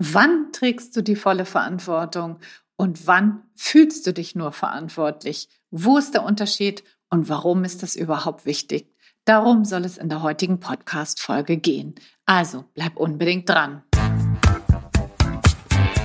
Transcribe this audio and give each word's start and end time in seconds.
Wann 0.00 0.52
trägst 0.52 0.94
du 0.94 1.02
die 1.02 1.16
volle 1.16 1.44
Verantwortung 1.44 2.38
und 2.76 3.08
wann 3.08 3.42
fühlst 3.56 4.06
du 4.06 4.12
dich 4.12 4.36
nur 4.36 4.52
verantwortlich? 4.52 5.48
Wo 5.72 5.98
ist 5.98 6.14
der 6.14 6.22
Unterschied 6.22 6.84
und 7.10 7.28
warum 7.28 7.64
ist 7.64 7.82
das 7.82 7.96
überhaupt 7.96 8.46
wichtig? 8.46 8.94
Darum 9.24 9.64
soll 9.64 9.84
es 9.84 9.98
in 9.98 10.08
der 10.08 10.22
heutigen 10.22 10.60
Podcast-Folge 10.60 11.56
gehen. 11.56 11.96
Also 12.26 12.64
bleib 12.74 12.96
unbedingt 12.96 13.48
dran. 13.48 13.82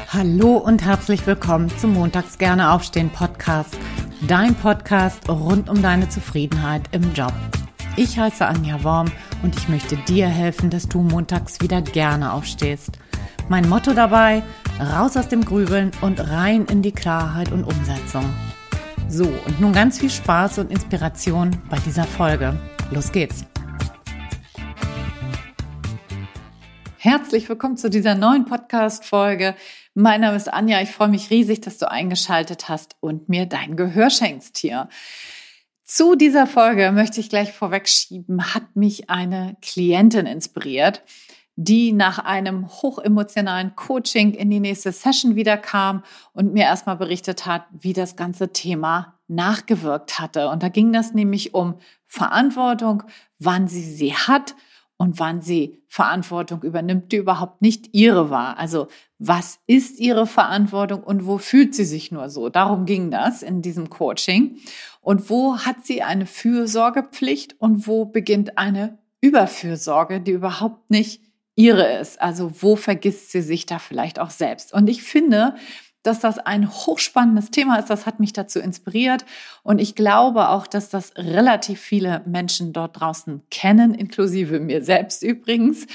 Hallo 0.07 0.57
und 0.57 0.83
herzlich 0.83 1.27
willkommen 1.27 1.69
zum 1.77 1.93
Montags 1.93 2.39
gerne 2.39 2.71
aufstehen 2.71 3.11
Podcast. 3.11 3.77
Dein 4.27 4.55
Podcast 4.55 5.29
rund 5.29 5.69
um 5.69 5.83
deine 5.83 6.09
Zufriedenheit 6.09 6.81
im 6.93 7.13
Job. 7.13 7.33
Ich 7.95 8.17
heiße 8.17 8.43
Anja 8.43 8.83
Worm 8.83 9.11
und 9.43 9.55
ich 9.55 9.69
möchte 9.69 9.97
dir 9.97 10.25
helfen, 10.25 10.71
dass 10.71 10.89
du 10.89 11.03
montags 11.03 11.61
wieder 11.61 11.83
gerne 11.83 12.33
aufstehst. 12.33 12.97
Mein 13.49 13.67
Motto 13.67 13.93
dabei, 13.93 14.41
raus 14.79 15.17
aus 15.17 15.27
dem 15.27 15.43
Grübeln 15.43 15.91
und 15.99 16.19
rein 16.31 16.65
in 16.67 16.81
die 16.81 16.93
Klarheit 16.93 17.51
und 17.51 17.65
Umsetzung. 17.65 18.23
So, 19.09 19.25
und 19.25 19.59
nun 19.59 19.73
ganz 19.73 19.99
viel 19.99 20.09
Spaß 20.09 20.59
und 20.59 20.71
Inspiration 20.71 21.51
bei 21.69 21.77
dieser 21.79 22.05
Folge. 22.05 22.57
Los 22.91 23.11
geht's! 23.11 23.43
Herzlich 26.97 27.49
willkommen 27.49 27.75
zu 27.75 27.89
dieser 27.89 28.15
neuen 28.15 28.45
Podcast-Folge. 28.45 29.55
Mein 29.93 30.21
Name 30.21 30.37
ist 30.37 30.51
Anja. 30.51 30.81
Ich 30.81 30.91
freue 30.91 31.09
mich 31.09 31.29
riesig, 31.29 31.59
dass 31.59 31.77
du 31.77 31.91
eingeschaltet 31.91 32.69
hast 32.69 32.95
und 33.01 33.27
mir 33.27 33.45
dein 33.45 33.75
Gehör 33.75 34.09
schenkst 34.09 34.57
hier. 34.57 34.87
Zu 35.83 36.15
dieser 36.15 36.47
Folge 36.47 36.93
möchte 36.93 37.19
ich 37.19 37.29
gleich 37.29 37.51
vorwegschieben, 37.51 38.55
hat 38.55 38.77
mich 38.77 39.09
eine 39.09 39.57
Klientin 39.61 40.27
inspiriert 40.27 41.03
die 41.55 41.91
nach 41.91 42.19
einem 42.19 42.67
hochemotionalen 42.67 43.75
Coaching 43.75 44.33
in 44.33 44.49
die 44.49 44.59
nächste 44.59 44.91
Session 44.91 45.35
wieder 45.35 45.57
kam 45.57 46.03
und 46.33 46.53
mir 46.53 46.63
erstmal 46.63 46.97
berichtet 46.97 47.45
hat, 47.45 47.65
wie 47.71 47.93
das 47.93 48.15
ganze 48.15 48.51
Thema 48.51 49.19
nachgewirkt 49.27 50.19
hatte. 50.19 50.49
Und 50.49 50.63
da 50.63 50.69
ging 50.69 50.91
das 50.91 51.13
nämlich 51.13 51.53
um 51.53 51.75
Verantwortung, 52.07 53.03
wann 53.39 53.67
sie 53.67 53.83
sie 53.83 54.13
hat 54.13 54.55
und 54.97 55.19
wann 55.19 55.41
sie 55.41 55.83
Verantwortung 55.87 56.63
übernimmt, 56.63 57.11
die 57.11 57.17
überhaupt 57.17 57.61
nicht 57.61 57.89
ihre 57.93 58.29
war. 58.29 58.57
Also 58.57 58.87
was 59.19 59.59
ist 59.67 59.99
ihre 59.99 60.25
Verantwortung 60.25 61.03
und 61.03 61.25
wo 61.25 61.37
fühlt 61.37 61.75
sie 61.75 61.85
sich 61.85 62.11
nur 62.11 62.29
so? 62.29 62.49
Darum 62.49 62.85
ging 62.85 63.11
das 63.11 63.43
in 63.43 63.61
diesem 63.61 63.89
Coaching. 63.89 64.57
Und 65.01 65.29
wo 65.29 65.57
hat 65.57 65.85
sie 65.85 66.01
eine 66.01 66.25
Fürsorgepflicht 66.25 67.59
und 67.59 67.87
wo 67.87 68.05
beginnt 68.05 68.57
eine 68.57 68.97
Überfürsorge, 69.21 70.19
die 70.19 70.31
überhaupt 70.31 70.89
nicht 70.89 71.21
ihre 71.55 71.99
ist. 71.99 72.21
Also 72.21 72.51
wo 72.61 72.75
vergisst 72.75 73.31
sie 73.31 73.41
sich 73.41 73.65
da 73.65 73.79
vielleicht 73.79 74.19
auch 74.19 74.29
selbst? 74.29 74.73
Und 74.73 74.87
ich 74.87 75.03
finde, 75.03 75.55
dass 76.03 76.19
das 76.19 76.37
ein 76.37 76.69
hochspannendes 76.69 77.49
Thema 77.49 77.79
ist. 77.79 77.89
Das 77.89 78.05
hat 78.05 78.19
mich 78.19 78.33
dazu 78.33 78.59
inspiriert. 78.59 79.25
Und 79.63 79.79
ich 79.79 79.95
glaube 79.95 80.49
auch, 80.49 80.67
dass 80.67 80.89
das 80.89 81.13
relativ 81.15 81.79
viele 81.79 82.21
Menschen 82.25 82.73
dort 82.73 82.99
draußen 82.99 83.41
kennen, 83.49 83.95
inklusive 83.95 84.59
mir 84.59 84.83
selbst 84.83 85.23
übrigens. 85.23 85.87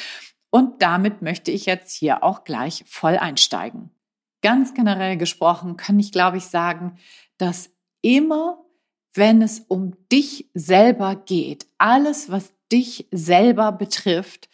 Und 0.50 0.80
damit 0.80 1.20
möchte 1.20 1.50
ich 1.50 1.66
jetzt 1.66 1.94
hier 1.94 2.24
auch 2.24 2.44
gleich 2.44 2.84
voll 2.86 3.18
einsteigen. 3.18 3.90
Ganz 4.40 4.72
generell 4.72 5.18
gesprochen 5.18 5.76
kann 5.76 6.00
ich, 6.00 6.10
glaube 6.10 6.38
ich, 6.38 6.44
sagen, 6.44 6.96
dass 7.36 7.70
immer, 8.00 8.64
wenn 9.12 9.42
es 9.42 9.60
um 9.60 9.94
dich 10.10 10.48
selber 10.54 11.16
geht, 11.16 11.66
alles, 11.76 12.30
was 12.30 12.52
dich 12.72 13.08
selber 13.10 13.72
betrifft, 13.72 14.48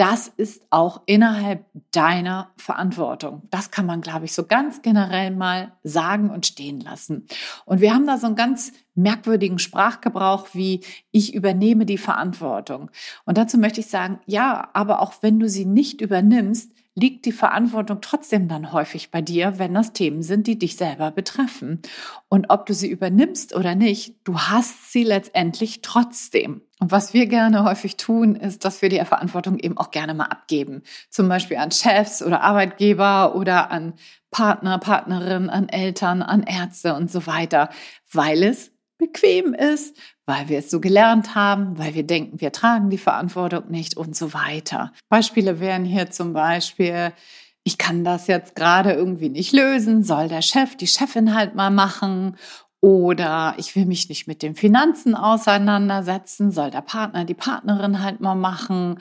das 0.00 0.28
ist 0.28 0.62
auch 0.70 1.02
innerhalb 1.04 1.66
deiner 1.90 2.52
Verantwortung. 2.56 3.42
Das 3.50 3.70
kann 3.70 3.84
man, 3.84 4.00
glaube 4.00 4.24
ich, 4.24 4.32
so 4.32 4.46
ganz 4.46 4.80
generell 4.80 5.30
mal 5.30 5.72
sagen 5.84 6.30
und 6.30 6.46
stehen 6.46 6.80
lassen. 6.80 7.26
Und 7.66 7.82
wir 7.82 7.92
haben 7.92 8.06
da 8.06 8.16
so 8.16 8.26
einen 8.26 8.34
ganz 8.34 8.72
merkwürdigen 8.94 9.58
Sprachgebrauch 9.58 10.48
wie 10.54 10.80
ich 11.10 11.34
übernehme 11.34 11.84
die 11.84 11.98
Verantwortung. 11.98 12.90
Und 13.26 13.36
dazu 13.36 13.58
möchte 13.58 13.80
ich 13.80 13.88
sagen, 13.88 14.20
ja, 14.24 14.70
aber 14.72 15.00
auch 15.00 15.12
wenn 15.20 15.38
du 15.38 15.50
sie 15.50 15.66
nicht 15.66 16.00
übernimmst, 16.00 16.72
liegt 17.00 17.24
die 17.24 17.32
Verantwortung 17.32 18.00
trotzdem 18.00 18.48
dann 18.48 18.72
häufig 18.72 19.10
bei 19.10 19.22
dir, 19.22 19.58
wenn 19.58 19.74
das 19.74 19.92
Themen 19.92 20.22
sind, 20.22 20.46
die 20.46 20.58
dich 20.58 20.76
selber 20.76 21.10
betreffen. 21.10 21.80
Und 22.28 22.50
ob 22.50 22.66
du 22.66 22.74
sie 22.74 22.88
übernimmst 22.88 23.54
oder 23.54 23.74
nicht, 23.74 24.16
du 24.24 24.38
hast 24.38 24.92
sie 24.92 25.04
letztendlich 25.04 25.82
trotzdem. 25.82 26.62
Und 26.78 26.92
was 26.92 27.12
wir 27.12 27.26
gerne 27.26 27.64
häufig 27.64 27.96
tun, 27.96 28.36
ist, 28.36 28.64
dass 28.64 28.82
wir 28.82 28.88
die 28.88 29.04
Verantwortung 29.04 29.58
eben 29.58 29.76
auch 29.76 29.90
gerne 29.90 30.14
mal 30.14 30.26
abgeben. 30.26 30.82
Zum 31.10 31.28
Beispiel 31.28 31.56
an 31.56 31.70
Chefs 31.70 32.22
oder 32.22 32.42
Arbeitgeber 32.42 33.34
oder 33.34 33.70
an 33.70 33.94
Partner, 34.30 34.78
Partnerinnen, 34.78 35.50
an 35.50 35.68
Eltern, 35.68 36.22
an 36.22 36.42
Ärzte 36.42 36.94
und 36.94 37.10
so 37.10 37.26
weiter, 37.26 37.70
weil 38.12 38.42
es 38.44 38.72
bequem 39.00 39.52
ist, 39.52 39.96
weil 40.26 40.48
wir 40.48 40.60
es 40.60 40.70
so 40.70 40.80
gelernt 40.80 41.34
haben, 41.34 41.76
weil 41.76 41.94
wir 41.94 42.04
denken, 42.04 42.40
wir 42.40 42.52
tragen 42.52 42.88
die 42.88 42.98
Verantwortung 42.98 43.68
nicht 43.68 43.96
und 43.96 44.14
so 44.14 44.32
weiter. 44.32 44.92
Beispiele 45.08 45.58
wären 45.58 45.84
hier 45.84 46.10
zum 46.12 46.32
Beispiel, 46.32 47.12
ich 47.64 47.78
kann 47.78 48.04
das 48.04 48.28
jetzt 48.28 48.54
gerade 48.54 48.92
irgendwie 48.92 49.28
nicht 49.28 49.52
lösen, 49.52 50.04
soll 50.04 50.28
der 50.28 50.42
Chef, 50.42 50.76
die 50.76 50.86
Chefin 50.86 51.34
halt 51.34 51.56
mal 51.56 51.70
machen 51.70 52.36
oder 52.80 53.54
ich 53.58 53.76
will 53.76 53.84
mich 53.84 54.08
nicht 54.08 54.26
mit 54.26 54.42
den 54.42 54.54
Finanzen 54.54 55.14
auseinandersetzen, 55.14 56.50
soll 56.50 56.70
der 56.70 56.80
Partner, 56.80 57.24
die 57.24 57.34
Partnerin 57.34 58.02
halt 58.02 58.20
mal 58.20 58.34
machen. 58.34 58.98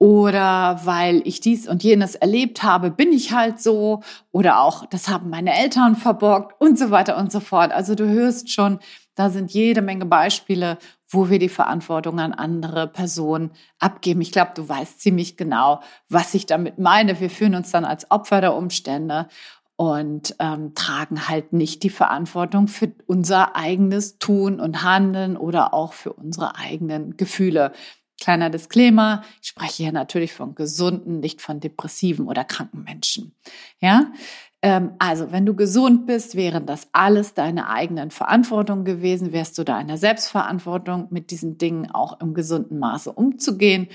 Oder 0.00 0.80
weil 0.84 1.22
ich 1.24 1.40
dies 1.40 1.68
und 1.68 1.82
jenes 1.82 2.14
erlebt 2.14 2.62
habe, 2.62 2.92
bin 2.92 3.12
ich 3.12 3.32
halt 3.32 3.60
so. 3.60 4.04
Oder 4.30 4.60
auch, 4.60 4.86
das 4.86 5.08
haben 5.08 5.28
meine 5.28 5.52
Eltern 5.52 5.96
verborgt 5.96 6.54
und 6.60 6.78
so 6.78 6.92
weiter 6.92 7.16
und 7.16 7.32
so 7.32 7.40
fort. 7.40 7.72
Also 7.72 7.96
du 7.96 8.06
hörst 8.08 8.50
schon, 8.50 8.78
da 9.18 9.30
sind 9.30 9.52
jede 9.52 9.82
Menge 9.82 10.06
Beispiele, 10.06 10.78
wo 11.08 11.28
wir 11.28 11.40
die 11.40 11.48
Verantwortung 11.48 12.20
an 12.20 12.32
andere 12.32 12.86
Personen 12.86 13.50
abgeben. 13.80 14.20
Ich 14.20 14.30
glaube, 14.30 14.52
du 14.54 14.68
weißt 14.68 15.00
ziemlich 15.00 15.36
genau, 15.36 15.80
was 16.08 16.34
ich 16.34 16.46
damit 16.46 16.78
meine. 16.78 17.18
Wir 17.18 17.28
fühlen 17.28 17.56
uns 17.56 17.72
dann 17.72 17.84
als 17.84 18.10
Opfer 18.12 18.40
der 18.40 18.54
Umstände 18.54 19.26
und 19.74 20.36
ähm, 20.38 20.74
tragen 20.74 21.28
halt 21.28 21.52
nicht 21.52 21.82
die 21.82 21.90
Verantwortung 21.90 22.68
für 22.68 22.92
unser 23.06 23.56
eigenes 23.56 24.18
Tun 24.18 24.60
und 24.60 24.84
Handeln 24.84 25.36
oder 25.36 25.74
auch 25.74 25.94
für 25.94 26.12
unsere 26.12 26.56
eigenen 26.56 27.16
Gefühle. 27.16 27.72
Kleiner 28.20 28.50
Disclaimer, 28.50 29.22
ich 29.42 29.48
spreche 29.48 29.84
hier 29.84 29.92
natürlich 29.92 30.32
von 30.32 30.54
gesunden, 30.54 31.20
nicht 31.20 31.40
von 31.40 31.60
depressiven 31.60 32.26
oder 32.26 32.44
kranken 32.44 32.82
Menschen. 32.82 33.34
Ja, 33.80 34.12
also, 34.60 35.30
wenn 35.30 35.46
du 35.46 35.54
gesund 35.54 36.06
bist, 36.06 36.34
wären 36.34 36.66
das 36.66 36.88
alles 36.92 37.34
deine 37.34 37.68
eigenen 37.68 38.10
Verantwortung 38.10 38.84
gewesen, 38.84 39.32
wärst 39.32 39.56
du 39.56 39.64
da 39.64 39.80
in 39.80 39.86
der 39.86 39.98
Selbstverantwortung, 39.98 41.06
mit 41.10 41.30
diesen 41.30 41.58
Dingen 41.58 41.90
auch 41.92 42.20
im 42.20 42.34
gesunden 42.34 42.78
Maße 42.78 43.12
umzugehen. 43.12 43.88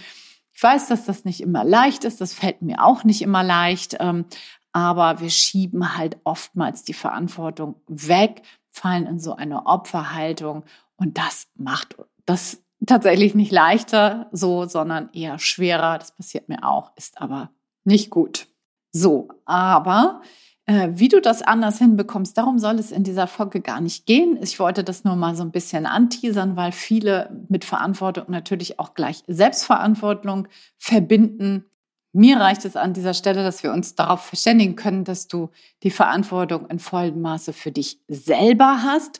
Ich 0.53 0.63
weiß, 0.63 0.87
dass 0.87 1.05
das 1.05 1.25
nicht 1.25 1.41
immer 1.41 1.65
leicht 1.65 2.05
ist, 2.05 2.21
das 2.21 2.33
fällt 2.33 2.61
mir 2.61 2.83
auch 2.83 3.03
nicht 3.03 3.21
immer 3.21 3.43
leicht, 3.43 3.97
ähm, 3.99 4.25
aber 4.71 5.19
wir 5.19 5.29
schieben 5.29 5.97
halt 5.97 6.17
oftmals 6.23 6.83
die 6.83 6.93
Verantwortung 6.93 7.75
weg, 7.87 8.43
fallen 8.69 9.05
in 9.05 9.19
so 9.19 9.35
eine 9.35 9.65
Opferhaltung 9.65 10.63
und 10.95 11.17
das 11.17 11.47
macht 11.55 11.97
das 12.25 12.63
tatsächlich 12.85 13.35
nicht 13.35 13.51
leichter 13.51 14.29
so, 14.31 14.65
sondern 14.65 15.09
eher 15.13 15.39
schwerer. 15.39 15.97
Das 15.97 16.15
passiert 16.15 16.49
mir 16.49 16.63
auch, 16.63 16.91
ist 16.95 17.21
aber 17.21 17.49
nicht 17.83 18.09
gut. 18.09 18.47
So, 18.91 19.29
aber 19.45 20.21
wie 20.65 21.09
du 21.09 21.19
das 21.19 21.41
anders 21.41 21.77
hinbekommst, 21.79 22.37
darum 22.37 22.57
soll 22.57 22.79
es 22.79 22.91
in 22.91 23.03
dieser 23.03 23.27
Folge 23.27 23.59
gar 23.59 23.81
nicht 23.81 24.05
gehen. 24.05 24.39
Ich 24.41 24.59
wollte 24.59 24.85
das 24.85 25.03
nur 25.03 25.17
mal 25.17 25.35
so 25.35 25.43
ein 25.43 25.51
bisschen 25.51 25.85
anteasern, 25.85 26.55
weil 26.55 26.71
viele 26.71 27.45
mit 27.49 27.65
Verantwortung 27.65 28.25
natürlich 28.29 28.79
auch 28.79 28.93
gleich 28.93 29.23
Selbstverantwortung 29.27 30.47
verbinden. 30.77 31.65
Mir 32.13 32.37
reicht 32.37 32.63
es 32.63 32.77
an 32.77 32.93
dieser 32.93 33.13
Stelle, 33.13 33.43
dass 33.43 33.63
wir 33.63 33.73
uns 33.73 33.95
darauf 33.95 34.21
verständigen 34.21 34.75
können, 34.77 35.03
dass 35.03 35.27
du 35.27 35.49
die 35.81 35.91
Verantwortung 35.91 36.67
in 36.67 36.79
vollem 36.79 37.21
Maße 37.21 37.51
für 37.51 37.71
dich 37.71 37.99
selber 38.07 38.83
hast. 38.83 39.19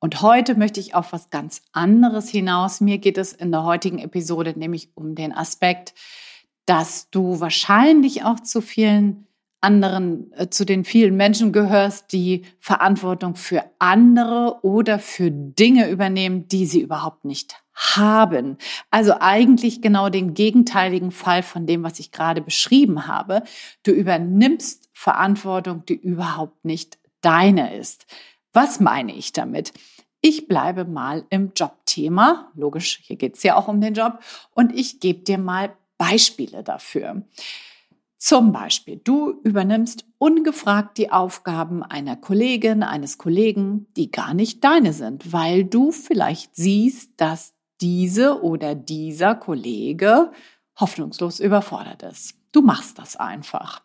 Und 0.00 0.22
heute 0.22 0.56
möchte 0.56 0.80
ich 0.80 0.94
auf 0.94 1.12
was 1.12 1.30
ganz 1.30 1.62
anderes 1.72 2.30
hinaus. 2.30 2.80
Mir 2.80 2.98
geht 2.98 3.18
es 3.18 3.32
in 3.32 3.52
der 3.52 3.62
heutigen 3.64 3.98
Episode 3.98 4.58
nämlich 4.58 4.88
um 4.96 5.14
den 5.14 5.32
Aspekt, 5.32 5.94
dass 6.64 7.10
du 7.10 7.38
wahrscheinlich 7.38 8.24
auch 8.24 8.40
zu 8.40 8.60
vielen 8.62 9.26
anderen, 9.60 10.32
äh, 10.32 10.48
zu 10.48 10.64
den 10.64 10.84
vielen 10.84 11.16
Menschen 11.16 11.52
gehörst, 11.52 12.12
die 12.12 12.42
Verantwortung 12.58 13.36
für 13.36 13.64
andere 13.78 14.58
oder 14.62 14.98
für 14.98 15.30
Dinge 15.30 15.90
übernehmen, 15.90 16.48
die 16.48 16.66
sie 16.66 16.80
überhaupt 16.80 17.24
nicht 17.24 17.56
haben. 17.74 18.58
Also 18.90 19.14
eigentlich 19.20 19.80
genau 19.80 20.08
den 20.08 20.34
gegenteiligen 20.34 21.10
Fall 21.10 21.42
von 21.42 21.66
dem, 21.66 21.82
was 21.82 21.98
ich 21.98 22.12
gerade 22.12 22.40
beschrieben 22.40 23.06
habe. 23.06 23.42
Du 23.82 23.92
übernimmst 23.92 24.88
Verantwortung, 24.92 25.84
die 25.86 25.94
überhaupt 25.94 26.64
nicht 26.64 26.98
deine 27.20 27.76
ist. 27.76 28.06
Was 28.52 28.80
meine 28.80 29.14
ich 29.14 29.32
damit? 29.32 29.72
Ich 30.20 30.48
bleibe 30.48 30.84
mal 30.84 31.24
im 31.30 31.52
Jobthema. 31.56 32.50
Logisch, 32.54 33.00
hier 33.02 33.16
geht 33.16 33.36
es 33.36 33.42
ja 33.42 33.56
auch 33.56 33.68
um 33.68 33.80
den 33.80 33.94
Job. 33.94 34.18
Und 34.54 34.76
ich 34.76 35.00
gebe 35.00 35.20
dir 35.20 35.38
mal 35.38 35.74
Beispiele 35.96 36.62
dafür. 36.62 37.22
Zum 38.22 38.52
Beispiel, 38.52 39.00
du 39.02 39.40
übernimmst 39.44 40.04
ungefragt 40.18 40.98
die 40.98 41.10
Aufgaben 41.10 41.82
einer 41.82 42.16
Kollegin, 42.16 42.82
eines 42.82 43.16
Kollegen, 43.16 43.86
die 43.96 44.10
gar 44.10 44.34
nicht 44.34 44.62
deine 44.62 44.92
sind, 44.92 45.32
weil 45.32 45.64
du 45.64 45.90
vielleicht 45.90 46.54
siehst, 46.54 47.12
dass 47.16 47.54
diese 47.80 48.42
oder 48.42 48.74
dieser 48.74 49.34
Kollege 49.34 50.32
hoffnungslos 50.78 51.40
überfordert 51.40 52.02
ist. 52.02 52.34
Du 52.52 52.60
machst 52.60 52.98
das 52.98 53.16
einfach. 53.16 53.82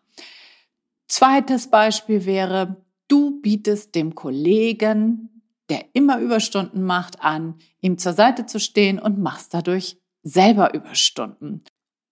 Zweites 1.08 1.68
Beispiel 1.70 2.26
wäre, 2.26 2.84
du 3.08 3.40
bietest 3.40 3.96
dem 3.96 4.16
Kollegen, 4.16 5.44
der 5.70 5.86
immer 5.94 6.20
Überstunden 6.20 6.84
macht, 6.84 7.22
an, 7.24 7.56
ihm 7.80 7.98
zur 7.98 8.12
Seite 8.12 8.46
zu 8.46 8.60
stehen 8.60 9.00
und 9.00 9.18
machst 9.18 9.54
dadurch 9.54 9.98
selber 10.24 10.74
Überstunden. 10.74 11.64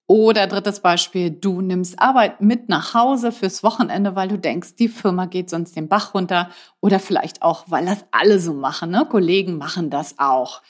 Oder 0.07 0.47
drittes 0.47 0.81
Beispiel, 0.81 1.31
du 1.31 1.61
nimmst 1.61 1.97
Arbeit 1.99 2.41
mit 2.41 2.67
nach 2.67 2.93
Hause 2.93 3.31
fürs 3.31 3.63
Wochenende, 3.63 4.15
weil 4.15 4.27
du 4.27 4.37
denkst, 4.37 4.75
die 4.75 4.89
Firma 4.89 5.27
geht 5.27 5.49
sonst 5.49 5.75
den 5.75 5.87
Bach 5.87 6.13
runter. 6.13 6.49
Oder 6.81 6.99
vielleicht 6.99 7.41
auch, 7.41 7.65
weil 7.67 7.85
das 7.85 8.03
alle 8.11 8.39
so 8.39 8.53
machen. 8.53 8.91
Ne? 8.91 9.07
Kollegen 9.09 9.57
machen 9.57 9.89
das 9.89 10.19
auch. 10.19 10.61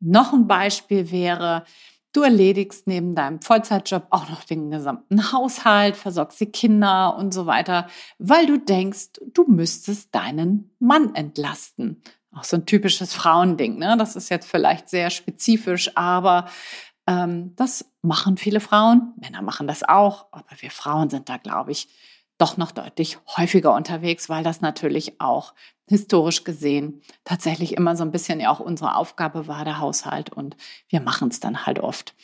Noch 0.00 0.32
ein 0.32 0.46
Beispiel 0.46 1.10
wäre, 1.10 1.64
du 2.12 2.22
erledigst 2.22 2.86
neben 2.86 3.14
deinem 3.14 3.40
Vollzeitjob 3.40 4.06
auch 4.10 4.28
noch 4.28 4.44
den 4.44 4.70
gesamten 4.70 5.32
Haushalt, 5.32 5.96
versorgst 5.96 6.40
die 6.40 6.46
Kinder 6.46 7.16
und 7.16 7.32
so 7.32 7.46
weiter, 7.46 7.88
weil 8.18 8.46
du 8.46 8.58
denkst, 8.58 9.20
du 9.32 9.44
müsstest 9.46 10.14
deinen 10.14 10.74
Mann 10.78 11.14
entlasten. 11.14 12.02
Auch 12.34 12.44
so 12.44 12.56
ein 12.56 12.66
typisches 12.66 13.12
Frauending. 13.12 13.78
Ne? 13.78 13.96
Das 13.98 14.16
ist 14.16 14.30
jetzt 14.30 14.50
vielleicht 14.50 14.88
sehr 14.88 15.10
spezifisch, 15.10 15.94
aber 15.96 16.46
ähm, 17.06 17.54
das 17.56 17.91
machen 18.02 18.36
viele 18.36 18.60
Frauen. 18.60 19.14
Männer 19.16 19.42
machen 19.42 19.66
das 19.66 19.82
auch, 19.82 20.26
aber 20.32 20.50
wir 20.58 20.70
Frauen 20.70 21.08
sind 21.08 21.28
da, 21.28 21.36
glaube 21.38 21.72
ich, 21.72 21.88
doch 22.38 22.56
noch 22.56 22.72
deutlich 22.72 23.18
häufiger 23.36 23.74
unterwegs, 23.74 24.28
weil 24.28 24.42
das 24.42 24.60
natürlich 24.60 25.20
auch 25.20 25.54
historisch 25.88 26.44
gesehen 26.44 27.00
tatsächlich 27.24 27.76
immer 27.76 27.96
so 27.96 28.02
ein 28.02 28.10
bisschen 28.10 28.40
ja 28.40 28.50
auch 28.50 28.60
unsere 28.60 28.96
Aufgabe 28.96 29.46
war, 29.46 29.64
der 29.64 29.78
Haushalt. 29.78 30.30
Und 30.30 30.56
wir 30.88 31.00
machen 31.00 31.28
es 31.28 31.38
dann 31.38 31.66
halt 31.66 31.78
oft. 31.78 32.14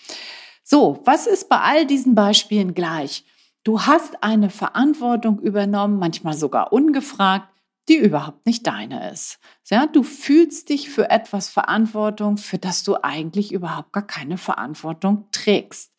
So, 0.65 1.01
was 1.05 1.27
ist 1.27 1.49
bei 1.49 1.61
all 1.61 1.87
diesen 1.87 2.15
Beispielen 2.15 2.75
gleich? 2.75 3.25
Du 3.63 3.83
hast 3.83 4.23
eine 4.23 4.51
Verantwortung 4.51 5.39
übernommen, 5.39 5.99
manchmal 5.99 6.35
sogar 6.35 6.73
ungefragt, 6.73 7.49
die 7.89 7.97
überhaupt 7.97 8.47
nicht 8.47 8.67
deine 8.67 9.11
ist. 9.11 9.39
Ja, 9.69 9.87
du 9.87 10.03
fühlst 10.03 10.69
dich 10.69 10.91
für 10.91 11.11
etwas 11.11 11.49
Verantwortung, 11.49 12.37
für 12.37 12.59
das 12.59 12.85
du 12.85 12.97
eigentlich 13.03 13.53
überhaupt 13.53 13.93
gar 13.93 14.07
keine 14.07 14.39
Verantwortung 14.39 15.29
trägst. 15.33 15.93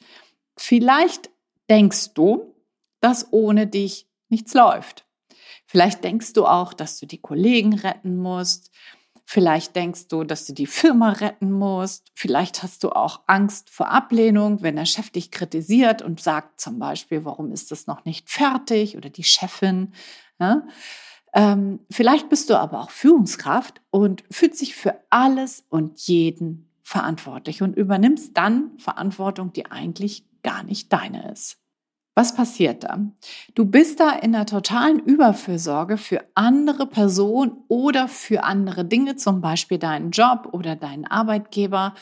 Vielleicht 0.57 1.29
denkst 1.69 2.13
du, 2.13 2.55
dass 2.99 3.31
ohne 3.31 3.67
dich 3.67 4.07
nichts 4.29 4.53
läuft. 4.53 5.05
Vielleicht 5.65 6.03
denkst 6.03 6.33
du 6.33 6.45
auch, 6.45 6.73
dass 6.73 6.99
du 6.99 7.05
die 7.05 7.21
Kollegen 7.21 7.73
retten 7.73 8.17
musst. 8.17 8.71
Vielleicht 9.25 9.75
denkst 9.75 10.07
du, 10.07 10.23
dass 10.23 10.47
du 10.47 10.53
die 10.53 10.65
Firma 10.65 11.11
retten 11.11 11.51
musst. 11.51 12.11
Vielleicht 12.15 12.63
hast 12.63 12.83
du 12.83 12.89
auch 12.89 13.21
Angst 13.27 13.69
vor 13.69 13.89
Ablehnung, 13.89 14.63
wenn 14.63 14.75
der 14.75 14.85
Chef 14.85 15.11
dich 15.11 15.29
kritisiert 15.29 16.01
und 16.01 16.19
sagt 16.19 16.59
zum 16.59 16.79
Beispiel, 16.79 17.25
warum 17.25 17.51
ist 17.51 17.69
das 17.69 17.85
noch 17.85 18.05
nicht 18.05 18.29
fertig 18.29 18.97
oder 18.97 19.11
die 19.11 19.23
Chefin. 19.23 19.93
Ja? 20.39 20.63
Ähm, 21.33 21.79
vielleicht 21.91 22.29
bist 22.29 22.49
du 22.49 22.55
aber 22.55 22.81
auch 22.81 22.89
Führungskraft 22.89 23.81
und 23.91 24.23
fühlst 24.31 24.61
dich 24.61 24.75
für 24.75 24.95
alles 25.09 25.65
und 25.69 25.99
jeden 25.99 26.69
verantwortlich 26.81 27.61
und 27.61 27.77
übernimmst 27.77 28.35
dann 28.35 28.71
Verantwortung, 28.79 29.53
die 29.53 29.69
eigentlich 29.69 30.25
gar 30.41 30.63
nicht 30.63 30.91
deine 30.91 31.31
ist. 31.31 31.57
Was 32.15 32.35
passiert 32.35 32.83
dann? 32.83 33.13
Du 33.55 33.63
bist 33.63 33.99
da 33.99 34.09
in 34.11 34.33
der 34.33 34.45
totalen 34.45 34.99
Überfürsorge 34.99 35.97
für 35.97 36.21
andere 36.33 36.85
Personen 36.85 37.63
oder 37.67 38.07
für 38.07 38.43
andere 38.43 38.83
Dinge, 38.83 39.15
zum 39.15 39.39
Beispiel 39.39 39.77
deinen 39.77 40.11
Job 40.11 40.49
oder 40.51 40.75
deinen 40.75 41.05
Arbeitgeber. 41.05 41.93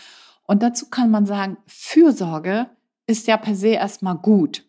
Und 0.43 0.63
dazu 0.63 0.89
kann 0.89 1.11
man 1.11 1.25
sagen, 1.25 1.57
Fürsorge 1.67 2.67
ist 3.05 3.27
ja 3.27 3.37
per 3.37 3.53
se 3.53 3.67
erstmal 3.67 4.15
gut. 4.15 4.66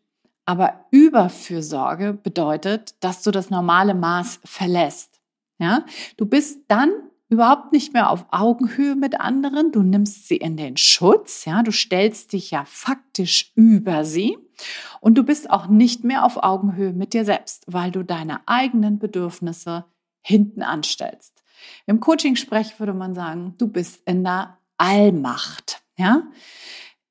Aber 0.48 0.86
Überfürsorge 0.90 2.14
bedeutet, 2.14 2.94
dass 3.00 3.22
du 3.22 3.30
das 3.30 3.50
normale 3.50 3.92
Maß 3.92 4.40
verlässt. 4.46 5.20
Ja, 5.58 5.84
du 6.16 6.24
bist 6.24 6.62
dann 6.68 6.90
überhaupt 7.28 7.72
nicht 7.72 7.92
mehr 7.92 8.08
auf 8.08 8.24
Augenhöhe 8.30 8.96
mit 8.96 9.20
anderen. 9.20 9.72
Du 9.72 9.82
nimmst 9.82 10.26
sie 10.26 10.38
in 10.38 10.56
den 10.56 10.78
Schutz. 10.78 11.44
Ja, 11.44 11.62
du 11.62 11.70
stellst 11.70 12.32
dich 12.32 12.50
ja 12.50 12.64
faktisch 12.64 13.52
über 13.56 14.06
sie. 14.06 14.38
Und 15.02 15.18
du 15.18 15.22
bist 15.22 15.50
auch 15.50 15.66
nicht 15.66 16.02
mehr 16.02 16.24
auf 16.24 16.42
Augenhöhe 16.42 16.94
mit 16.94 17.12
dir 17.12 17.26
selbst, 17.26 17.64
weil 17.66 17.90
du 17.90 18.02
deine 18.02 18.40
eigenen 18.48 18.98
Bedürfnisse 18.98 19.84
hinten 20.22 20.62
anstellst. 20.62 21.42
Im 21.84 22.00
Coaching-Sprech 22.00 22.80
würde 22.80 22.94
man 22.94 23.14
sagen, 23.14 23.54
du 23.58 23.68
bist 23.68 24.00
in 24.06 24.24
der 24.24 24.56
Allmacht. 24.78 25.82
Ja, 25.98 26.22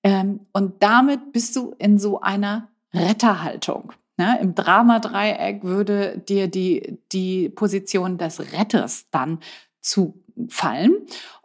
ähm, 0.02 0.48
und 0.54 0.82
damit 0.82 1.34
bist 1.34 1.56
du 1.56 1.76
in 1.78 2.00
so 2.00 2.20
einer 2.22 2.70
Retterhaltung. 3.00 3.94
Ja, 4.20 4.34
Im 4.34 4.56
Dramadreieck 4.56 5.64
würde 5.64 6.18
dir 6.18 6.48
die, 6.48 7.00
die 7.12 7.50
Position 7.50 8.18
des 8.18 8.52
Retters 8.54 9.08
dann 9.12 9.40
zufallen. 9.80 10.98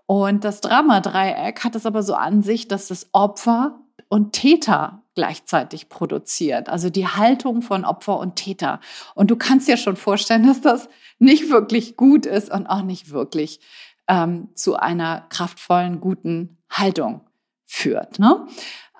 Und 0.06 0.44
das 0.44 0.60
Dramadreieck 0.60 1.64
hat 1.64 1.74
es 1.74 1.86
aber 1.86 2.02
so 2.02 2.14
an 2.14 2.42
sich, 2.42 2.68
dass 2.68 2.90
es 2.90 3.10
Opfer 3.12 3.78
und 4.08 4.32
Täter 4.32 5.02
gleichzeitig 5.14 5.88
produziert. 5.88 6.68
Also 6.68 6.88
die 6.88 7.06
Haltung 7.06 7.62
von 7.62 7.84
Opfer 7.84 8.18
und 8.18 8.36
Täter. 8.36 8.80
Und 9.14 9.30
du 9.30 9.36
kannst 9.36 9.68
dir 9.68 9.76
schon 9.76 9.96
vorstellen, 9.96 10.46
dass 10.46 10.60
das 10.60 10.88
nicht 11.18 11.50
wirklich 11.50 11.96
gut 11.96 12.26
ist 12.26 12.50
und 12.50 12.66
auch 12.66 12.82
nicht 12.82 13.10
wirklich 13.10 13.60
ähm, 14.08 14.48
zu 14.54 14.76
einer 14.76 15.26
kraftvollen, 15.28 16.00
guten 16.00 16.58
Haltung 16.70 17.22
führt. 17.66 18.18
Ne? 18.18 18.46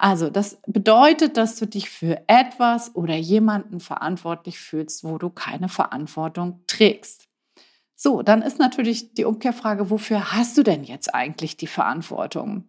Also 0.03 0.31
das 0.31 0.59
bedeutet, 0.67 1.37
dass 1.37 1.55
du 1.55 1.65
dich 1.65 1.89
für 1.89 2.25
etwas 2.27 2.97
oder 2.97 3.15
jemanden 3.15 3.79
verantwortlich 3.79 4.59
fühlst, 4.59 5.05
wo 5.05 5.17
du 5.17 5.31
keine 5.31 5.69
Verantwortung 5.69 6.65
trägst. 6.67 7.29
So, 7.95 8.23
dann 8.23 8.43
ist 8.43 8.59
natürlich 8.59 9.15
die 9.15 9.25
Umkehrfrage, 9.25 9.91
wofür 9.91 10.33
hast 10.33 10.59
du 10.59 10.65
denn 10.65 10.83
jetzt 10.83 11.15
eigentlich 11.15 11.57
die 11.57 11.69
Verantwortung? 11.69 12.65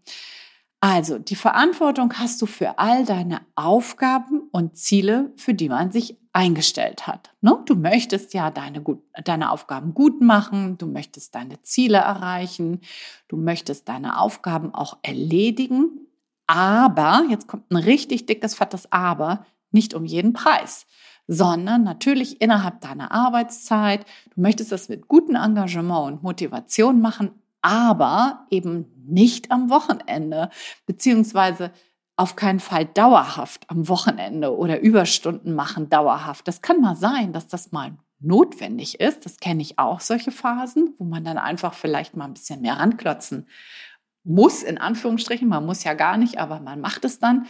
Also, 0.79 1.17
die 1.17 1.35
Verantwortung 1.35 2.13
hast 2.19 2.39
du 2.39 2.45
für 2.45 2.77
all 2.77 3.03
deine 3.03 3.41
Aufgaben 3.55 4.49
und 4.51 4.77
Ziele, 4.77 5.31
für 5.35 5.55
die 5.55 5.69
man 5.69 5.91
sich 5.91 6.15
eingestellt 6.33 7.07
hat. 7.07 7.31
Ne? 7.41 7.57
Du 7.65 7.73
möchtest 7.73 8.35
ja 8.35 8.51
deine, 8.51 8.83
deine 9.23 9.49
Aufgaben 9.49 9.95
gut 9.95 10.21
machen, 10.21 10.77
du 10.77 10.85
möchtest 10.85 11.33
deine 11.33 11.59
Ziele 11.63 11.97
erreichen, 11.97 12.81
du 13.27 13.37
möchtest 13.37 13.89
deine 13.89 14.19
Aufgaben 14.19 14.71
auch 14.75 14.97
erledigen 15.01 16.03
aber, 16.47 17.25
jetzt 17.29 17.47
kommt 17.47 17.71
ein 17.71 17.77
richtig 17.77 18.25
dickes, 18.25 18.55
fettes 18.55 18.91
Aber, 18.91 19.45
nicht 19.71 19.93
um 19.93 20.05
jeden 20.05 20.33
Preis, 20.33 20.85
sondern 21.27 21.83
natürlich 21.83 22.41
innerhalb 22.41 22.81
deiner 22.81 23.11
Arbeitszeit. 23.11 24.05
Du 24.35 24.41
möchtest 24.41 24.71
das 24.71 24.89
mit 24.89 25.07
gutem 25.07 25.35
Engagement 25.35 26.07
und 26.07 26.23
Motivation 26.23 27.01
machen, 27.01 27.31
aber 27.61 28.45
eben 28.49 28.85
nicht 29.05 29.51
am 29.51 29.69
Wochenende, 29.69 30.49
beziehungsweise 30.85 31.71
auf 32.15 32.35
keinen 32.35 32.59
Fall 32.59 32.85
dauerhaft 32.85 33.69
am 33.69 33.87
Wochenende 33.87 34.55
oder 34.55 34.79
Überstunden 34.81 35.55
machen 35.55 35.89
dauerhaft. 35.89 36.47
Das 36.47 36.61
kann 36.61 36.79
mal 36.79 36.95
sein, 36.95 37.33
dass 37.33 37.47
das 37.47 37.71
mal 37.71 37.93
notwendig 38.19 38.99
ist. 38.99 39.25
Das 39.25 39.37
kenne 39.37 39.61
ich 39.61 39.79
auch, 39.79 39.99
solche 39.99 40.31
Phasen, 40.31 40.93
wo 40.99 41.05
man 41.05 41.23
dann 41.23 41.37
einfach 41.37 41.73
vielleicht 41.73 42.15
mal 42.15 42.25
ein 42.25 42.33
bisschen 42.33 42.61
mehr 42.61 42.77
ranklotzen 42.77 43.47
muss, 44.23 44.63
in 44.63 44.77
Anführungsstrichen, 44.77 45.47
man 45.47 45.65
muss 45.65 45.83
ja 45.83 45.93
gar 45.93 46.17
nicht, 46.17 46.37
aber 46.37 46.59
man 46.59 46.79
macht 46.79 47.05
es 47.05 47.19
dann, 47.19 47.45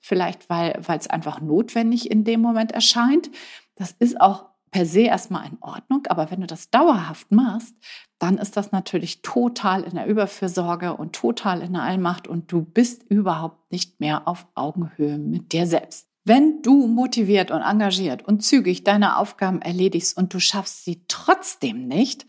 vielleicht 0.00 0.48
weil, 0.50 0.80
es 0.88 1.06
einfach 1.08 1.40
notwendig 1.40 2.10
in 2.10 2.24
dem 2.24 2.40
Moment 2.40 2.72
erscheint. 2.72 3.30
Das 3.76 3.92
ist 3.92 4.20
auch 4.20 4.46
per 4.70 4.86
se 4.86 5.02
erstmal 5.02 5.46
in 5.46 5.58
Ordnung, 5.60 6.06
aber 6.08 6.30
wenn 6.30 6.40
du 6.40 6.46
das 6.46 6.70
dauerhaft 6.70 7.30
machst, 7.30 7.74
dann 8.18 8.38
ist 8.38 8.56
das 8.56 8.72
natürlich 8.72 9.22
total 9.22 9.84
in 9.84 9.94
der 9.94 10.06
Überfürsorge 10.06 10.96
und 10.96 11.14
total 11.14 11.62
in 11.62 11.74
der 11.74 11.82
Allmacht 11.82 12.26
und 12.26 12.50
du 12.50 12.62
bist 12.62 13.04
überhaupt 13.04 13.70
nicht 13.70 14.00
mehr 14.00 14.26
auf 14.26 14.46
Augenhöhe 14.54 15.18
mit 15.18 15.52
dir 15.52 15.66
selbst. 15.66 16.08
Wenn 16.24 16.60
du 16.62 16.88
motiviert 16.88 17.52
und 17.52 17.62
engagiert 17.62 18.26
und 18.26 18.42
zügig 18.42 18.82
deine 18.82 19.16
Aufgaben 19.16 19.62
erledigst 19.62 20.16
und 20.16 20.34
du 20.34 20.40
schaffst 20.40 20.84
sie 20.84 21.04
trotzdem 21.06 21.86
nicht, 21.86 22.26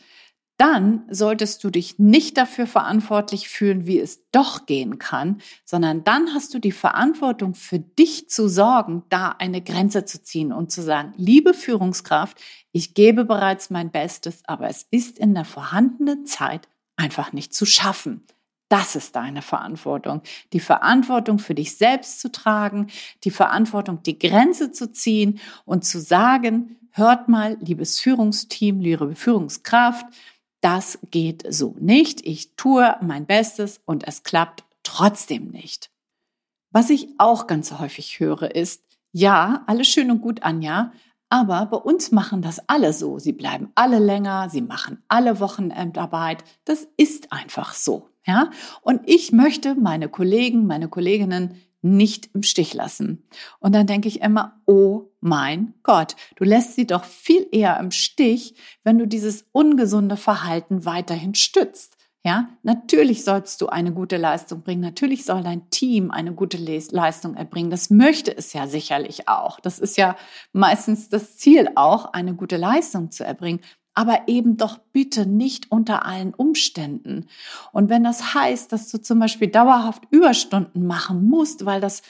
dann 0.58 1.04
solltest 1.10 1.64
du 1.64 1.70
dich 1.70 2.00
nicht 2.00 2.38
dafür 2.38 2.66
verantwortlich 2.66 3.48
fühlen, 3.48 3.86
wie 3.86 4.00
es 4.00 4.28
doch 4.32 4.66
gehen 4.66 4.98
kann, 4.98 5.40
sondern 5.66 6.04
dann 6.04 6.34
hast 6.34 6.54
du 6.54 6.60
die 6.60 6.72
Verantwortung 6.72 7.54
für 7.54 7.80
dich 7.80 8.30
zu 8.30 8.48
sorgen, 8.48 9.04
da 9.10 9.36
eine 9.38 9.62
Grenze 9.62 10.06
zu 10.06 10.22
ziehen 10.22 10.52
und 10.52 10.72
zu 10.72 10.82
sagen, 10.82 11.14
liebe 11.16 11.54
Führungskraft, 11.54 12.42
ich 12.72 12.96
gebe 12.96 13.24
bereits 13.24 13.70
mein 13.70 13.92
Bestes, 13.92 14.42
aber 14.46 14.68
es 14.68 14.88
ist 14.90 15.20
in 15.20 15.36
der 15.36 15.46
vorhandenen 15.46 16.26
Zeit 16.26 16.68
einfach 16.96 17.34
nicht 17.34 17.54
zu 17.54 17.66
schaffen. 17.66 18.24
Das 18.70 18.96
ist 18.96 19.16
deine 19.16 19.42
Verantwortung. 19.42 20.22
Die 20.52 20.60
Verantwortung 20.60 21.40
für 21.40 21.56
dich 21.56 21.78
selbst 21.78 22.20
zu 22.20 22.32
tragen, 22.32 22.88
die 23.24 23.32
Verantwortung, 23.32 24.04
die 24.04 24.20
Grenze 24.20 24.72
zu 24.72 24.92
ziehen 24.92 25.40
und 25.66 25.86
zu 25.86 26.02
sagen, 26.02 26.76
hört 26.92 27.30
mal, 27.30 27.58
liebes 27.62 28.00
Führungsteam, 28.00 28.82
liebe 28.82 29.16
Führungskraft, 29.16 30.06
das 30.62 31.00
geht 31.12 31.46
so 31.50 31.76
nicht. 31.80 32.26
Ich 32.26 32.56
tue 32.56 32.96
mein 33.02 33.26
Bestes 33.26 33.80
und 33.86 34.08
es 34.08 34.24
klappt 34.24 34.64
trotzdem 34.84 35.50
nicht. 35.50 35.92
Was 36.72 36.90
ich 36.90 37.08
auch 37.18 37.48
ganz 37.48 37.72
häufig 37.74 38.20
höre, 38.20 38.56
ist, 38.56 38.84
ja, 39.12 39.64
alles 39.68 39.88
schön 39.88 40.12
und 40.12 40.22
gut, 40.22 40.44
Anja, 40.44 40.92
aber 41.30 41.66
bei 41.66 41.78
uns 41.78 42.12
machen 42.12 42.42
das 42.42 42.62
alle 42.68 42.94
so. 42.94 43.20
Sie 43.20 43.34
bleiben 43.34 43.72
alle 43.76 44.00
länger, 44.00 44.50
sie 44.50 44.62
machen 44.62 45.04
alle 45.08 45.40
Wochenendarbeit. 45.40 46.44
Das 46.66 46.88
ist 46.98 47.34
einfach 47.34 47.74
so. 47.74 48.10
Ja? 48.26 48.52
Und 48.82 49.02
ich 49.06 49.32
möchte 49.32 49.76
meine 49.76 50.10
Kollegen, 50.10 50.68
meine 50.68 50.88
Kolleginnen 50.88 51.62
nicht 51.96 52.30
im 52.34 52.44
Stich 52.44 52.74
lassen. 52.74 53.28
Und 53.60 53.74
dann 53.74 53.88
denke 53.88 54.08
ich 54.08 54.22
immer, 54.22 54.60
oh 54.66 55.12
mein 55.22 55.74
Gott, 55.84 56.16
du 56.36 56.44
lässt 56.44 56.76
sie 56.76 56.88
doch 56.88 57.04
viel 57.04 57.48
eher 57.52 57.80
im 57.80 57.92
Stich, 57.92 58.56
wenn 58.84 58.98
du 58.98 59.08
dieses 59.08 59.46
ungesunde 59.52 60.18
Verhalten 60.18 60.86
weiterhin 60.86 61.36
stützt. 61.36 61.98
Ja, 62.28 62.50
natürlich 62.62 63.24
sollst 63.24 63.62
du 63.62 63.68
eine 63.68 63.94
gute 63.94 64.18
Leistung 64.18 64.62
bringen. 64.62 64.82
Natürlich 64.82 65.24
soll 65.24 65.44
dein 65.44 65.70
Team 65.70 66.12
eine 66.12 66.34
gute 66.34 66.58
Leistung 66.58 67.36
erbringen. 67.36 67.70
Das 67.70 67.90
möchte 67.90 68.36
es 68.36 68.52
ja 68.52 68.68
sicherlich 68.68 69.30
auch. 69.30 69.62
Das 69.62 69.80
ist 69.80 69.96
ja 69.96 70.18
meistens 70.52 71.08
das 71.08 71.38
Ziel 71.38 71.70
auch, 71.76 72.12
eine 72.12 72.34
gute 72.34 72.58
Leistung 72.58 73.12
zu 73.12 73.24
erbringen 73.24 73.62
aber 73.98 74.28
eben 74.28 74.58
doch 74.58 74.78
bitte 74.94 75.26
nicht 75.26 75.72
unter 75.72 76.06
allen 76.06 76.36
Umständen. 76.36 77.26
Und 77.72 77.90
wenn 77.90 78.04
das 78.04 78.36
heißt, 78.36 78.72
dass 78.72 78.92
du 78.92 79.02
zum 79.02 79.18
Beispiel 79.18 79.48
dauerhaft 79.48 80.04
Überstunden 80.12 80.86
machen 80.86 81.28
musst, 81.28 81.66
weil 81.66 81.82
das, 81.82 82.04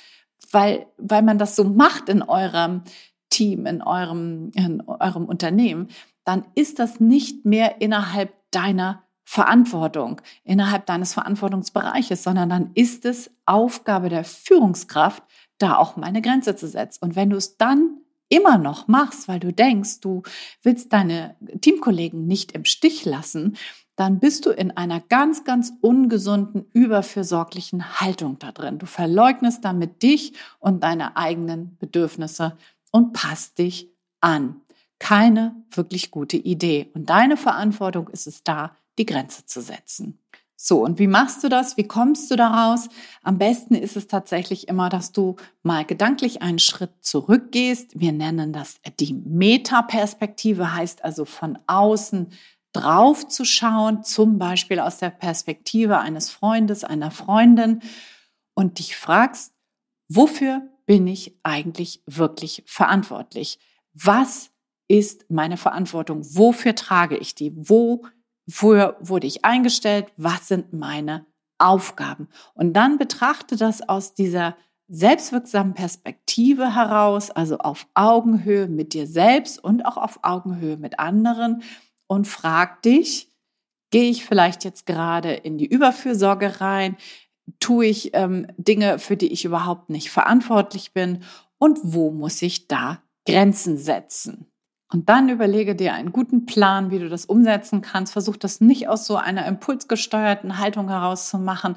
weil, 0.52 0.88
weil 0.98 1.22
man 1.22 1.38
das 1.38 1.56
so 1.56 1.64
macht 1.64 2.10
in 2.10 2.22
eurem 2.22 2.82
Team, 3.30 3.66
in 3.66 3.82
eurem, 3.82 4.52
in 4.54 4.82
eurem 4.86 5.24
Unternehmen, 5.24 5.88
dann 6.26 6.44
ist 6.56 6.80
das 6.80 7.00
nicht 7.00 7.46
mehr 7.46 7.80
innerhalb 7.80 8.34
deiner 8.52 9.04
Verantwortung, 9.24 10.20
innerhalb 10.44 10.88
deines 10.88 11.14
Verantwortungsbereiches, 11.14 12.22
sondern 12.22 12.50
dann 12.50 12.72
ist 12.74 13.06
es 13.06 13.32
Aufgabe 13.46 14.10
der 14.10 14.26
Führungskraft, 14.26 15.24
da 15.58 15.78
auch 15.78 15.96
mal 15.96 16.08
eine 16.08 16.22
Grenze 16.22 16.58
zu 16.58 16.68
setzen. 16.68 17.06
Und 17.06 17.16
wenn 17.16 17.30
du 17.30 17.38
es 17.38 17.56
dann 17.56 18.02
immer 18.30 18.58
noch 18.58 18.88
machst, 18.88 19.28
weil 19.28 19.40
du 19.40 19.54
denkst, 19.54 20.02
du 20.02 20.24
willst 20.62 20.92
deine 20.94 21.36
Teamkollegen 21.62 22.28
nicht 22.28 22.52
im 22.52 22.66
Stich 22.66 23.06
lassen, 23.06 23.58
dann 23.96 24.20
bist 24.20 24.46
du 24.46 24.52
in 24.52 24.72
einer 24.72 25.00
ganz, 25.00 25.44
ganz 25.44 25.74
ungesunden, 25.82 26.66
überfürsorglichen 26.72 28.00
Haltung 28.00 28.38
da 28.38 28.52
drin. 28.52 28.78
Du 28.78 28.86
verleugnest 28.86 29.66
damit 29.66 30.04
dich 30.04 30.34
und 30.60 30.84
deine 30.84 31.18
eigenen 31.18 31.78
Bedürfnisse 31.80 32.58
und 32.92 33.14
passt 33.14 33.58
dich 33.58 33.90
an. 34.22 34.62
Keine 35.00 35.56
wirklich 35.72 36.12
gute 36.12 36.38
Idee. 36.38 36.92
Und 36.94 37.10
deine 37.10 37.38
Verantwortung 37.38 38.08
ist 38.10 38.28
es 38.28 38.44
da, 38.44 38.76
die 39.00 39.06
Grenze 39.06 39.46
zu 39.46 39.62
setzen. 39.62 40.20
So, 40.60 40.84
und 40.84 40.98
wie 40.98 41.06
machst 41.06 41.44
du 41.44 41.50
das? 41.50 41.78
Wie 41.78 41.88
kommst 41.88 42.32
du 42.32 42.36
daraus? 42.36 42.90
Am 43.22 43.38
besten 43.38 43.76
ist 43.76 43.96
es 43.96 44.08
tatsächlich 44.08 44.68
immer, 44.68 44.90
dass 44.90 45.12
du 45.12 45.36
mal 45.62 45.86
gedanklich 45.86 46.42
einen 46.42 46.58
Schritt 46.58 46.90
zurückgehst. 47.02 48.00
Wir 48.00 48.12
nennen 48.12 48.54
das 48.54 48.80
die 49.00 49.14
Metaperspektive, 49.14 50.74
heißt 50.74 51.06
also 51.06 51.26
von 51.26 51.60
außen 51.68 52.32
drauf 52.74 53.28
zu 53.28 53.46
schauen, 53.46 54.04
zum 54.04 54.40
Beispiel 54.40 54.80
aus 54.80 54.98
der 54.98 55.12
Perspektive 55.12 56.00
eines 56.00 56.32
Freundes, 56.32 56.84
einer 56.84 57.12
Freundin 57.12 57.82
und 58.56 58.80
dich 58.80 58.98
fragst, 58.98 59.54
wofür 60.10 60.64
bin 60.88 61.06
ich 61.06 61.38
eigentlich 61.44 62.02
wirklich 62.08 62.64
verantwortlich? 62.66 63.60
Was 63.94 64.50
ist 64.88 65.30
meine 65.30 65.58
Verantwortung? 65.58 66.22
Wofür 66.36 66.74
trage 66.74 67.18
ich 67.18 67.36
die? 67.36 67.52
Wo 67.56 68.06
Wofür 68.48 68.98
wurde 69.00 69.28
ich 69.28 69.44
eingestellt? 69.46 70.08
Was 70.16 70.48
sind 70.48 70.74
meine 70.74 71.26
Aufgaben? 71.58 72.30
Und 72.54 72.74
dann 72.74 72.98
betrachte 72.98 73.58
das 73.58 73.88
aus 73.88 74.14
dieser 74.14 74.56
selbstwirksamen 74.88 75.74
Perspektive 75.74 76.74
heraus, 76.74 77.30
also 77.30 77.58
auf 77.58 77.88
Augenhöhe 77.94 78.68
mit 78.68 78.94
dir 78.94 79.06
selbst 79.06 79.62
und 79.62 79.84
auch 79.84 79.98
auf 79.98 80.20
Augenhöhe 80.22 80.78
mit 80.78 80.98
anderen 80.98 81.62
und 82.08 82.26
frag 82.26 82.82
dich, 82.84 83.30
gehe 83.92 84.10
ich 84.10 84.26
vielleicht 84.26 84.64
jetzt 84.64 84.86
gerade 84.86 85.34
in 85.34 85.58
die 85.58 85.68
Überfürsorge 85.68 86.62
rein? 86.62 86.96
Tue 87.60 87.88
ich 87.88 88.14
ähm, 88.14 88.48
Dinge, 88.58 89.00
für 89.00 89.18
die 89.18 89.32
ich 89.32 89.44
überhaupt 89.44 89.90
nicht 89.90 90.10
verantwortlich 90.10 90.94
bin? 90.94 91.24
Und 91.58 91.80
wo 91.84 92.12
muss 92.12 92.42
ich 92.42 92.68
da 92.68 93.02
Grenzen 93.26 93.78
setzen? 93.78 94.48
Und 94.92 95.10
dann 95.10 95.28
überlege 95.28 95.76
dir 95.76 95.94
einen 95.94 96.14
guten 96.14 96.46
Plan, 96.46 96.92
wie 96.92 97.00
du 97.00 97.10
das 97.10 97.26
umsetzen 97.26 97.82
kannst. 97.82 98.14
Versuch 98.14 98.38
das 98.38 98.62
nicht 98.62 98.88
aus 98.88 99.06
so 99.06 99.18
einer 99.18 99.46
impulsgesteuerten 99.46 100.60
Haltung 100.60 100.88
heraus 100.90 101.30
zu 101.30 101.38
machen 101.38 101.76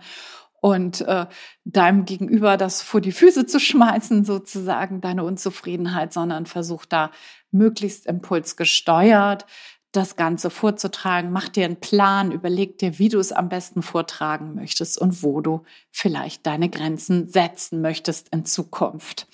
und 0.61 1.01
äh, 1.01 1.27
deinem 1.65 2.05
Gegenüber 2.05 2.57
das 2.57 2.83
vor 2.83 3.01
die 3.01 3.13
Füße 3.13 3.47
zu 3.47 3.59
schmeißen, 3.61 4.25
sozusagen 4.25 5.01
deine 5.01 5.25
Unzufriedenheit, 5.25 6.13
sondern 6.13 6.47
versuch 6.47 6.85
da 6.85 7.11
möglichst 7.51 8.07
impulsgesteuert 8.07 9.47
das 9.93 10.15
Ganze 10.15 10.51
vorzutragen. 10.51 11.33
Mach 11.33 11.49
dir 11.49 11.65
einen 11.65 11.81
Plan, 11.81 12.31
überleg 12.31 12.79
dir, 12.79 12.99
wie 12.99 13.09
du 13.09 13.19
es 13.19 13.33
am 13.33 13.49
besten 13.49 13.83
vortragen 13.83 14.55
möchtest 14.55 15.01
und 15.01 15.23
wo 15.23 15.41
du 15.41 15.65
vielleicht 15.91 16.47
deine 16.47 16.69
Grenzen 16.69 17.29
setzen 17.29 17.81
möchtest 17.81 18.29
in 18.29 18.45
Zukunft. 18.45 19.27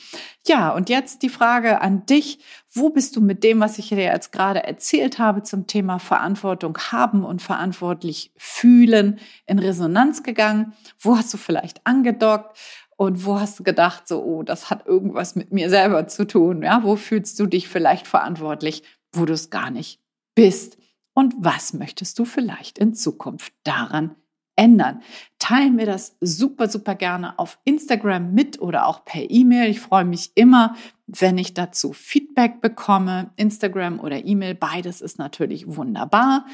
Ja, 0.46 0.70
und 0.70 0.88
jetzt 0.88 1.22
die 1.22 1.28
Frage 1.28 1.80
an 1.82 2.06
dich. 2.06 2.38
Wo 2.72 2.88
bist 2.90 3.16
du 3.16 3.20
mit 3.20 3.44
dem, 3.44 3.60
was 3.60 3.78
ich 3.78 3.90
dir 3.90 3.98
jetzt 3.98 4.32
gerade 4.32 4.62
erzählt 4.64 5.18
habe 5.18 5.42
zum 5.42 5.66
Thema 5.66 5.98
Verantwortung 5.98 6.78
haben 6.90 7.25
und 7.25 7.42
verantwortlich 7.42 8.32
fühlen 8.36 9.18
in 9.46 9.58
Resonanz 9.58 10.22
gegangen? 10.22 10.72
Wo 10.98 11.16
hast 11.16 11.32
du 11.34 11.38
vielleicht 11.38 11.86
angedockt? 11.86 12.58
Und 12.98 13.26
wo 13.26 13.38
hast 13.38 13.58
du 13.58 13.62
gedacht, 13.62 14.08
so, 14.08 14.22
oh, 14.22 14.42
das 14.42 14.70
hat 14.70 14.86
irgendwas 14.86 15.36
mit 15.36 15.52
mir 15.52 15.68
selber 15.68 16.06
zu 16.06 16.26
tun? 16.26 16.62
Ja, 16.62 16.82
wo 16.82 16.96
fühlst 16.96 17.38
du 17.38 17.44
dich 17.46 17.68
vielleicht 17.68 18.06
verantwortlich, 18.06 18.84
wo 19.12 19.26
du 19.26 19.34
es 19.34 19.50
gar 19.50 19.70
nicht 19.70 20.00
bist 20.37 20.78
und 21.14 21.35
was 21.38 21.73
möchtest 21.73 22.16
du 22.21 22.25
vielleicht 22.25 22.78
in 22.78 22.95
Zukunft 22.95 23.52
daran 23.64 24.14
ändern. 24.57 25.02
Teilen 25.38 25.76
mir 25.76 25.87
das 25.87 26.16
super, 26.21 26.69
super 26.69 26.95
gerne 26.95 27.38
auf 27.38 27.59
Instagram 27.64 28.33
mit 28.33 28.61
oder 28.61 28.87
auch 28.87 29.05
per 29.05 29.31
E-Mail. 29.31 29.71
Ich 29.71 29.81
freue 29.81 30.05
mich 30.05 30.33
immer, 30.35 30.75
wenn 31.07 31.38
ich 31.38 31.55
dazu 31.55 31.93
Feedback 31.93 32.61
bekomme. 32.61 33.31
Instagram 33.37 34.00
oder 34.00 34.25
E-Mail, 34.25 34.55
beides 34.55 35.02
ist 35.02 35.19
natürlich 35.19 35.76
wunderbar. 35.76 36.47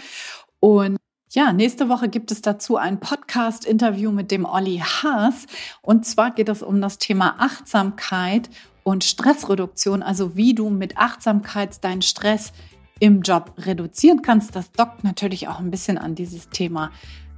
Und 0.60 0.96
ja, 1.30 1.52
nächste 1.52 1.88
Woche 1.88 2.08
gibt 2.08 2.30
es 2.30 2.42
dazu 2.42 2.76
ein 2.76 3.00
Podcast-Interview 3.00 4.10
mit 4.10 4.30
dem 4.30 4.44
Olli 4.44 4.78
Haas. 4.78 5.46
Und 5.80 6.04
zwar 6.04 6.32
geht 6.32 6.50
es 6.50 6.62
um 6.62 6.80
das 6.80 6.98
Thema 6.98 7.36
Achtsamkeit 7.38 8.50
und 8.84 9.04
Stressreduktion, 9.04 10.02
also 10.02 10.36
wie 10.36 10.54
du 10.54 10.68
mit 10.68 10.98
Achtsamkeit 10.98 11.82
deinen 11.84 12.02
Stress 12.02 12.52
im 13.02 13.22
Job 13.22 13.54
reduzieren 13.58 14.22
kannst. 14.22 14.54
Das 14.54 14.70
dockt 14.70 15.02
natürlich 15.02 15.48
auch 15.48 15.58
ein 15.58 15.72
bisschen 15.72 15.98
an 15.98 16.14
dieses 16.14 16.50
Thema 16.50 16.92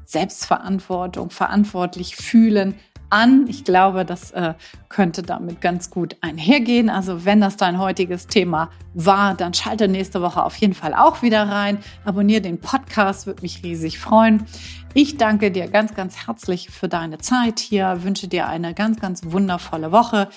Selbstverantwortung, 0.05 1.31
verantwortlich 1.31 2.17
fühlen 2.17 2.75
an. 3.09 3.47
Ich 3.49 3.65
glaube, 3.65 4.05
das 4.05 4.33
äh, 4.33 4.53
könnte 4.91 5.23
damit 5.23 5.63
ganz 5.63 5.89
gut 5.89 6.17
einhergehen. 6.21 6.91
Also 6.91 7.25
wenn 7.25 7.41
das 7.41 7.57
dein 7.57 7.79
heutiges 7.79 8.27
Thema 8.27 8.69
war, 8.93 9.33
dann 9.33 9.55
schalte 9.55 9.89
nächste 9.89 10.21
Woche 10.21 10.43
auf 10.43 10.55
jeden 10.57 10.75
Fall 10.75 10.93
auch 10.93 11.23
wieder 11.23 11.49
rein. 11.49 11.79
Abonniere 12.05 12.43
den 12.43 12.61
Podcast, 12.61 13.27
würde 13.27 13.41
mich 13.41 13.65
riesig 13.65 13.99
freuen. 13.99 14.45
Ich 14.93 15.17
danke 15.17 15.51
dir 15.51 15.69
ganz, 15.69 15.95
ganz 15.95 16.27
herzlich 16.27 16.69
für 16.69 16.89
deine 16.89 17.17
Zeit 17.17 17.59
hier, 17.59 18.05
wünsche 18.05 18.29
dir 18.29 18.49
eine 18.49 18.75
ganz, 18.75 19.01
ganz 19.01 19.23
wundervolle 19.25 19.93
Woche. 19.93 20.29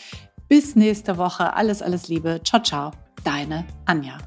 Bis 0.48 0.77
nächste 0.77 1.17
Woche. 1.17 1.53
Alles, 1.53 1.81
alles 1.81 2.07
Liebe. 2.07 2.39
Ciao, 2.46 2.63
ciao. 2.63 2.91
Deine 3.25 3.65
Anja. 3.84 4.17